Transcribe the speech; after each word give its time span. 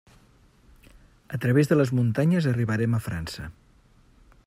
A 1.37 1.39
través 1.43 1.71
de 1.73 1.77
les 1.79 1.93
muntanyes 1.99 2.49
arribarem 2.53 2.97
a 2.97 3.03
França. 3.11 3.51